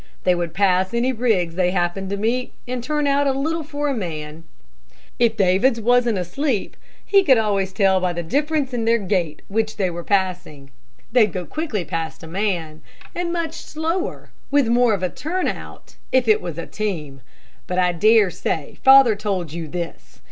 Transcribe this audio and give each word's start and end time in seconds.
They 0.23 0.33
would 0.33 0.55
pass 0.55 0.95
any 0.95 1.11
rigs 1.13 1.53
they 1.53 1.69
happened 1.69 2.09
to 2.09 2.17
meet, 2.17 2.53
and 2.67 2.83
turn 2.83 3.05
out 3.05 3.27
a 3.27 3.33
little 3.33 3.61
for 3.61 3.87
a 3.87 3.93
man. 3.93 4.45
If 5.19 5.37
Davids 5.37 5.79
wasn't 5.79 6.17
asleep, 6.17 6.75
he 7.05 7.23
could 7.23 7.37
always 7.37 7.71
tell 7.71 7.99
by 8.01 8.11
the 8.11 8.23
difference 8.23 8.73
in 8.73 8.85
their 8.85 8.97
gait 8.97 9.43
which 9.47 9.77
they 9.77 9.91
were 9.91 10.03
passing. 10.03 10.71
They'd 11.11 11.31
go 11.31 11.45
quickly 11.45 11.85
past 11.85 12.23
a 12.23 12.27
man, 12.27 12.81
and 13.13 13.31
much 13.31 13.53
slower, 13.57 14.31
with 14.49 14.67
more 14.69 14.95
of 14.95 15.03
a 15.03 15.09
turn 15.11 15.47
out, 15.47 15.97
if 16.11 16.27
it 16.27 16.41
was 16.41 16.57
a 16.57 16.65
team. 16.65 17.21
But 17.67 17.77
I 17.77 17.91
dare 17.91 18.31
say 18.31 18.79
father 18.83 19.15
told 19.15 19.53
you 19.53 19.67
this. 19.67 20.17